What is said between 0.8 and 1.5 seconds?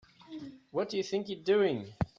do you think you're